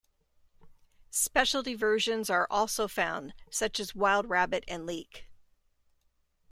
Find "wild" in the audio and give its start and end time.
3.93-4.27